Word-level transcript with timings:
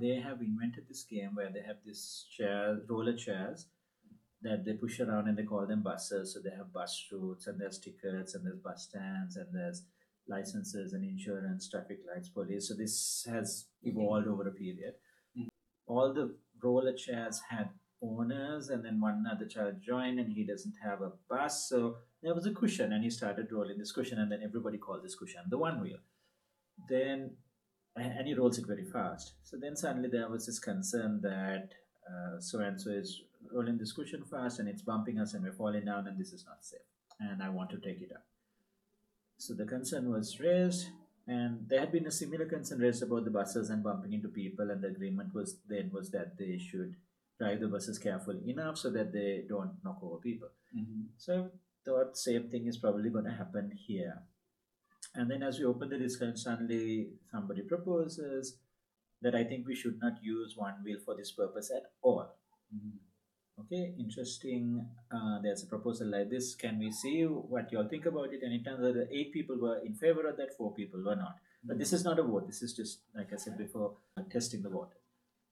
they 0.00 0.20
have 0.20 0.40
invented 0.40 0.84
this 0.88 1.04
game 1.04 1.30
where 1.34 1.50
they 1.52 1.62
have 1.66 1.76
this 1.84 2.26
chair, 2.36 2.78
roller 2.88 3.16
chairs 3.16 3.66
that 4.42 4.64
they 4.64 4.72
push 4.72 5.00
around 5.00 5.28
and 5.28 5.36
they 5.36 5.42
call 5.42 5.66
them 5.66 5.82
buses. 5.82 6.32
So 6.32 6.40
they 6.40 6.54
have 6.56 6.72
bus 6.72 7.06
routes 7.12 7.46
and 7.46 7.60
there's 7.60 7.78
tickets 7.78 8.34
and 8.34 8.44
there's 8.44 8.58
bus 8.58 8.84
stands 8.88 9.36
and 9.36 9.46
there's 9.52 9.82
licenses 10.28 10.92
and 10.92 11.04
insurance, 11.04 11.68
traffic 11.68 11.98
lights, 12.12 12.28
police. 12.28 12.68
So 12.68 12.74
this 12.74 13.26
has 13.28 13.66
evolved 13.82 14.28
over 14.28 14.48
a 14.48 14.52
period. 14.52 14.94
Mhm. 15.36 15.48
All 15.86 16.12
the 16.14 16.36
roller 16.62 16.94
chairs 16.94 17.40
had 17.50 17.70
owners 18.02 18.70
and 18.70 18.82
then 18.84 19.00
one 19.00 19.26
other 19.30 19.46
child 19.46 19.80
joined 19.82 20.18
and 20.18 20.32
he 20.32 20.44
doesn't 20.44 20.76
have 20.82 21.02
a 21.02 21.12
bus. 21.28 21.68
So 21.68 21.98
there 22.22 22.34
was 22.34 22.46
a 22.46 22.54
cushion 22.54 22.92
and 22.92 23.04
he 23.04 23.10
started 23.10 23.52
rolling 23.52 23.78
this 23.78 23.92
cushion 23.92 24.18
and 24.18 24.32
then 24.32 24.42
everybody 24.42 24.78
called 24.78 25.02
this 25.02 25.16
cushion 25.16 25.42
the 25.48 25.58
one 25.58 25.80
wheel. 25.80 25.98
Then 26.88 27.36
and 27.96 28.26
he 28.26 28.34
rolls 28.34 28.58
it 28.58 28.66
very 28.66 28.84
fast. 28.84 29.34
So 29.44 29.56
then 29.56 29.76
suddenly 29.76 30.08
there 30.08 30.28
was 30.28 30.46
this 30.46 30.58
concern 30.58 31.20
that 31.22 31.74
so 32.38 32.60
and 32.60 32.80
so 32.80 32.90
is 32.90 33.22
rolling 33.52 33.78
this 33.78 33.92
cushion 33.92 34.24
fast 34.24 34.58
and 34.58 34.68
it's 34.68 34.82
bumping 34.82 35.18
us 35.18 35.34
and 35.34 35.44
we're 35.44 35.52
falling 35.52 35.84
down 35.84 36.06
and 36.06 36.18
this 36.18 36.32
is 36.32 36.44
not 36.46 36.64
safe. 36.64 36.80
And 37.18 37.42
I 37.42 37.48
want 37.48 37.70
to 37.70 37.78
take 37.78 38.00
it 38.00 38.12
up. 38.12 38.24
So 39.38 39.54
the 39.54 39.64
concern 39.64 40.10
was 40.10 40.38
raised, 40.38 40.88
and 41.26 41.66
there 41.68 41.80
had 41.80 41.92
been 41.92 42.06
a 42.06 42.10
similar 42.10 42.44
concern 42.44 42.78
raised 42.80 43.02
about 43.02 43.24
the 43.24 43.30
buses 43.30 43.70
and 43.70 43.82
bumping 43.82 44.12
into 44.12 44.28
people, 44.28 44.70
and 44.70 44.82
the 44.82 44.88
agreement 44.88 45.34
was 45.34 45.56
then 45.66 45.90
was 45.92 46.10
that 46.10 46.36
they 46.38 46.58
should 46.58 46.96
drive 47.38 47.60
the 47.60 47.68
buses 47.68 47.98
carefully 47.98 48.50
enough 48.50 48.76
so 48.76 48.90
that 48.90 49.12
they 49.12 49.44
don't 49.48 49.82
knock 49.82 49.98
over 50.02 50.18
people. 50.18 50.48
Mhm. 50.76 51.06
So 51.16 51.44
I 51.44 51.50
thought 51.84 52.18
same 52.18 52.50
thing 52.50 52.66
is 52.66 52.76
probably 52.76 53.08
going 53.08 53.24
to 53.24 53.30
happen 53.30 53.70
here. 53.70 54.22
And 55.14 55.30
then 55.30 55.42
as 55.42 55.58
we 55.58 55.64
open 55.64 55.88
the 55.90 55.98
discussion, 55.98 56.36
suddenly 56.36 57.10
somebody 57.30 57.62
proposes 57.62 58.58
that 59.22 59.34
I 59.34 59.44
think 59.44 59.66
we 59.66 59.74
should 59.74 59.98
not 60.00 60.22
use 60.22 60.54
one 60.56 60.74
wheel 60.84 60.98
for 61.04 61.16
this 61.16 61.32
purpose 61.32 61.70
at 61.70 61.92
all. 62.02 62.26
Mhm. 62.74 62.98
Okay, 63.58 63.94
interesting. 63.98 64.88
Uh, 65.10 65.38
there's 65.42 65.62
a 65.62 65.66
proposal 65.66 66.06
like 66.08 66.30
this. 66.30 66.54
Can 66.54 66.78
we 66.78 66.90
see 66.90 67.24
what 67.24 67.70
you 67.70 67.78
all 67.78 67.88
think 67.88 68.06
about 68.06 68.32
it? 68.32 68.42
And 68.42 68.54
it 68.54 68.64
turns 68.64 68.86
out 68.86 68.94
that 68.94 69.08
eight 69.12 69.32
people 69.32 69.58
were 69.58 69.78
in 69.80 69.94
favor 69.94 70.26
of 70.26 70.36
that, 70.38 70.56
four 70.56 70.72
people 70.74 71.02
were 71.04 71.16
not. 71.16 71.36
But 71.62 71.78
this 71.78 71.92
is 71.92 72.04
not 72.04 72.18
a 72.18 72.22
vote. 72.22 72.46
This 72.46 72.62
is 72.62 72.72
just, 72.72 73.02
like 73.14 73.32
I 73.34 73.36
said 73.36 73.58
before, 73.58 73.98
testing 74.30 74.62
the 74.62 74.70
water. 74.70 74.96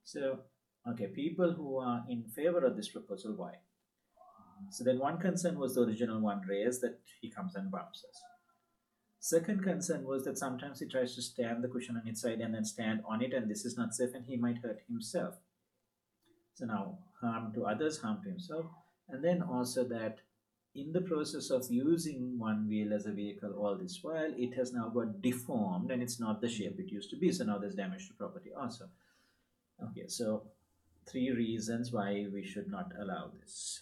So, 0.04 0.44
okay, 0.88 1.08
people 1.08 1.52
who 1.52 1.76
are 1.78 2.06
in 2.08 2.24
favor 2.24 2.64
of 2.64 2.76
this 2.76 2.88
proposal, 2.88 3.34
why? 3.34 3.56
So 4.70 4.84
then 4.84 4.98
one 4.98 5.18
concern 5.18 5.58
was 5.58 5.74
the 5.74 5.82
original 5.82 6.20
one 6.20 6.40
raised 6.48 6.80
that 6.80 6.98
he 7.20 7.30
comes 7.30 7.54
and 7.56 7.70
bumps 7.70 8.04
us. 8.08 8.22
Second 9.20 9.62
concern 9.62 10.04
was 10.04 10.24
that 10.24 10.38
sometimes 10.38 10.80
he 10.80 10.86
tries 10.86 11.14
to 11.14 11.22
stand 11.22 11.62
the 11.62 11.68
cushion 11.68 11.96
on 11.96 12.06
its 12.06 12.22
side 12.22 12.40
and 12.40 12.54
then 12.54 12.64
stand 12.64 13.02
on 13.08 13.20
it, 13.22 13.34
and 13.34 13.50
this 13.50 13.64
is 13.64 13.76
not 13.76 13.94
safe, 13.94 14.14
and 14.14 14.24
he 14.24 14.36
might 14.36 14.58
hurt 14.58 14.80
himself. 14.88 15.34
So 16.54 16.66
now 16.66 16.98
harm 17.20 17.52
to 17.54 17.66
others, 17.66 17.98
harm 17.98 18.20
to 18.22 18.28
himself, 18.28 18.66
and 19.08 19.24
then 19.24 19.42
also 19.42 19.84
that 19.84 20.20
in 20.74 20.92
the 20.92 21.00
process 21.00 21.50
of 21.50 21.66
using 21.70 22.38
one 22.38 22.68
wheel 22.68 22.92
as 22.92 23.06
a 23.06 23.12
vehicle 23.12 23.54
all 23.58 23.76
this 23.76 23.98
while, 24.02 24.32
it 24.36 24.54
has 24.54 24.72
now 24.72 24.88
got 24.88 25.20
deformed 25.20 25.90
and 25.90 26.02
it's 26.02 26.20
not 26.20 26.40
the 26.40 26.48
shape 26.48 26.78
it 26.78 26.92
used 26.92 27.10
to 27.10 27.16
be. 27.16 27.32
So 27.32 27.44
now 27.44 27.58
there's 27.58 27.74
damage 27.74 28.06
to 28.08 28.14
property 28.14 28.50
also. 28.56 28.88
Okay, 29.82 30.06
so 30.06 30.44
three 31.10 31.30
reasons 31.30 31.90
why 31.90 32.26
we 32.32 32.44
should 32.44 32.70
not 32.70 32.92
allow 33.00 33.30
this. 33.40 33.80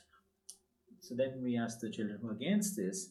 So 1.01 1.15
then 1.15 1.43
we 1.43 1.59
asked 1.59 1.81
the 1.81 1.91
children 1.91 2.19
who 2.23 2.29
are 2.29 2.33
against 2.33 2.77
this, 2.77 3.11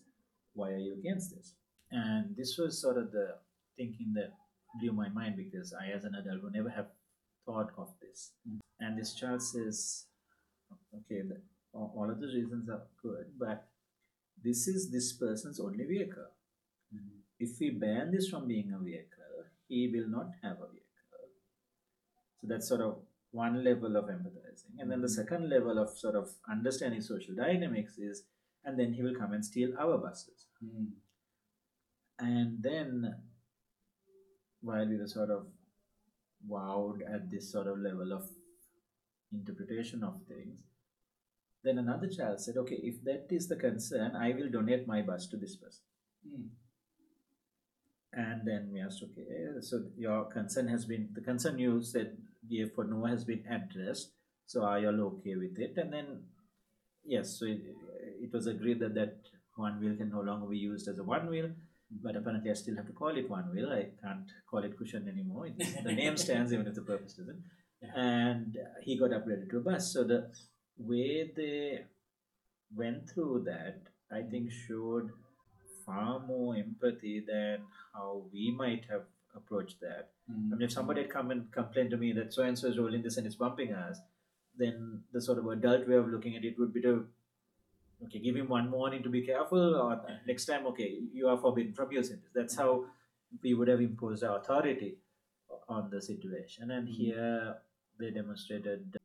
why 0.53 0.71
are 0.71 0.77
you 0.77 0.93
against 0.93 1.35
this? 1.35 1.53
And 1.91 2.35
this 2.35 2.57
was 2.57 2.79
sort 2.81 2.97
of 2.97 3.11
the 3.11 3.35
thinking 3.77 4.13
that 4.13 4.33
blew 4.81 4.91
my 4.91 5.09
mind 5.09 5.35
because 5.37 5.73
I, 5.73 5.91
as 5.91 6.03
an 6.03 6.15
adult, 6.15 6.43
would 6.43 6.53
never 6.53 6.69
have 6.69 6.87
thought 7.45 7.71
of 7.77 7.89
this. 8.01 8.31
And 8.79 8.97
this 8.97 9.13
child 9.13 9.41
says, 9.41 10.05
okay, 10.93 11.21
the, 11.21 11.41
all 11.73 12.09
of 12.09 12.19
the 12.19 12.27
reasons 12.27 12.69
are 12.69 12.83
good, 13.01 13.27
but 13.39 13.67
this 14.43 14.67
is 14.67 14.91
this 14.91 15.13
person's 15.13 15.59
only 15.59 15.85
vehicle. 15.85 16.27
Mhm. 16.93 17.19
If 17.39 17.59
we 17.59 17.69
ban 17.71 18.11
this 18.11 18.29
from 18.29 18.47
being 18.47 18.73
a 18.73 18.79
vehicle, 18.79 19.45
he 19.67 19.87
will 19.93 20.07
not 20.07 20.31
have 20.41 20.57
a 20.61 20.67
vehicle. 20.67 21.29
So 22.41 22.47
that's 22.47 22.67
sort 22.67 22.81
of 22.81 22.99
one 23.31 23.63
level 23.63 23.95
of 23.97 24.05
empathizing. 24.05 24.79
And 24.79 24.89
then 24.91 25.01
the 25.01 25.07
Mhm. 25.07 25.15
second 25.21 25.49
level 25.49 25.77
of 25.77 25.89
sort 25.97 26.15
of 26.15 26.29
understanding 26.49 27.01
social 27.01 27.35
dynamics 27.35 27.97
is, 27.97 28.25
and 28.63 28.79
then 28.79 28.93
he 28.93 29.01
will 29.03 29.15
come 29.15 29.33
and 29.33 29.43
steal 29.45 29.77
our 29.77 29.97
buses. 29.97 30.47
Mhm. 30.63 30.93
And 32.19 32.61
then, 32.61 33.15
while 34.61 34.87
we 34.87 34.97
were 34.97 35.07
sort 35.07 35.29
of 35.29 35.47
wowed 36.49 36.99
at 37.13 37.29
this 37.31 37.51
sort 37.51 37.67
of 37.67 37.79
level 37.79 38.13
of 38.13 38.27
interpretation 39.33 40.03
of 40.03 40.21
things, 40.27 40.59
then 41.63 41.77
another 41.79 42.07
child 42.07 42.39
said, 42.39 42.57
Okay, 42.57 42.79
if 42.83 43.03
that 43.03 43.27
is 43.29 43.47
the 43.47 43.55
concern, 43.55 44.15
I 44.15 44.33
will 44.33 44.49
donate 44.49 44.87
my 44.87 45.01
bus 45.01 45.27
to 45.27 45.37
this 45.37 45.55
person. 45.55 45.83
Mhm. 46.27 46.49
And 48.13 48.47
then 48.47 48.69
we 48.71 48.79
asked, 48.79 49.03
Okay, 49.03 49.25
so 49.61 49.83
your 49.97 50.25
concern 50.25 50.67
has 50.67 50.85
been, 50.85 51.09
the 51.13 51.21
concern 51.21 51.59
you 51.59 51.81
said 51.81 52.17
gave 52.49 52.71
for 52.73 52.85
Noah 52.85 53.09
has 53.09 53.25
been 53.25 53.43
addressed. 53.49 54.11
So 54.45 54.63
are 54.63 54.79
you 54.79 54.89
all 54.89 55.01
okay 55.17 55.35
with 55.35 55.57
it? 55.59 55.73
And 55.77 55.91
then, 55.91 56.23
yes, 57.03 57.39
so 57.39 57.45
it, 57.45 57.61
it 58.21 58.31
was 58.31 58.47
agreed 58.47 58.79
that 58.79 58.93
that 58.93 59.17
one 59.55 59.79
wheel 59.79 59.95
can 59.95 60.09
no 60.11 60.21
longer 60.21 60.47
be 60.47 60.57
used 60.57 60.87
as 60.87 60.99
a 60.99 61.03
one 61.03 61.27
wheel. 61.29 61.49
But 61.91 62.15
apparently, 62.15 62.51
I 62.51 62.53
still 62.55 62.75
have 62.75 62.87
to 62.87 62.93
call 62.93 63.15
it 63.17 63.29
one 63.29 63.53
wheel. 63.53 63.71
I 63.71 63.89
can't 64.01 64.29
call 64.49 64.63
it 64.63 64.77
cushion 64.77 65.07
anymore. 65.07 65.47
It's, 65.47 65.73
the 65.83 65.91
name 65.91 66.17
stands 66.17 66.51
even 66.51 66.67
if 66.67 66.75
the 66.75 66.81
purpose 66.81 67.13
doesn't. 67.13 67.43
Yeah. 67.81 67.91
And 67.95 68.57
he 68.81 68.97
got 68.97 69.11
upgraded 69.11 69.49
to 69.51 69.57
a 69.57 69.61
bus. 69.61 69.93
So 69.93 70.03
the 70.03 70.31
way 70.77 71.31
they 71.35 71.85
went 72.75 73.09
through 73.09 73.43
that, 73.45 73.81
I 74.11 74.23
think, 74.23 74.51
showed 74.51 75.11
far 75.85 76.19
more 76.19 76.55
empathy 76.55 77.23
than 77.25 77.59
how 77.93 78.23
we 78.33 78.51
might 78.51 78.85
have 78.89 79.03
approached 79.35 79.79
that. 79.81 80.11
Mhm. 80.29 80.51
I 80.51 80.55
mean, 80.55 80.61
if 80.63 80.71
somebody 80.71 81.01
had 81.01 81.11
come 81.11 81.29
and 81.29 81.51
complained 81.51 81.91
to 81.91 81.97
me 81.97 82.13
that 82.13 82.33
so 82.33 82.43
and 82.43 82.57
so 82.57 82.67
is 82.67 82.79
rolling 82.79 83.03
this 83.03 83.17
and 83.17 83.27
it's 83.27 83.35
bumping 83.35 83.73
us, 83.73 83.99
then 84.57 85.03
the 85.11 85.21
sort 85.21 85.37
of 85.37 85.47
adult 85.47 85.87
way 85.87 85.95
of 85.95 86.07
looking 86.07 86.35
at 86.35 86.43
it 86.45 86.57
would 86.57 86.73
be 86.73 86.81
to, 86.81 87.07
okay, 88.03 88.19
give 88.19 88.35
him 88.35 88.49
one 88.49 88.69
warning 88.71 89.03
to 89.03 89.09
be 89.09 89.21
careful, 89.21 89.75
or 89.75 90.01
next 90.27 90.45
time, 90.45 90.65
okay, 90.67 90.99
you 91.13 91.27
are 91.27 91.37
forbidden 91.37 91.73
from 91.73 91.91
using 91.91 92.17
this. 92.21 92.31
That's 92.33 92.55
how 92.55 92.85
we 93.41 93.53
would 93.53 93.67
have 93.67 93.81
imposed 93.81 94.23
our 94.23 94.39
authority 94.39 94.97
on 95.67 95.89
the 95.89 96.01
situation. 96.01 96.71
And 96.71 96.87
Mhm. 96.87 96.91
here 96.91 97.57
they 97.97 98.11
demonstrated 98.11 98.97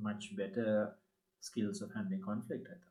much 0.00 0.36
better 0.36 0.94
skills 1.40 1.82
of 1.82 1.92
handling 1.92 2.22
conflict, 2.22 2.66
I 2.68 2.74
thought. 2.74 2.84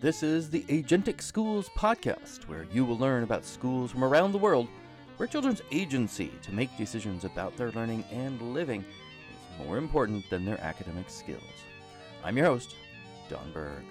This 0.00 0.22
is 0.22 0.48
the 0.48 0.62
Agentic 0.62 1.20
Schools 1.20 1.68
podcast, 1.76 2.48
where 2.48 2.64
you 2.72 2.86
will 2.86 2.96
learn 2.96 3.22
about 3.22 3.44
schools 3.44 3.90
from 3.90 4.02
around 4.02 4.32
the 4.32 4.38
world 4.38 4.66
where 5.18 5.26
children's 5.26 5.60
agency 5.70 6.32
to 6.40 6.52
make 6.52 6.74
decisions 6.78 7.26
about 7.26 7.54
their 7.58 7.70
learning 7.72 8.02
and 8.10 8.40
living 8.54 8.80
is 8.80 9.09
more 9.64 9.78
important 9.78 10.28
than 10.30 10.44
their 10.44 10.60
academic 10.60 11.08
skills. 11.08 11.42
I'm 12.24 12.36
your 12.36 12.46
host, 12.46 12.74
Don 13.28 13.52
Berg. 13.52 13.84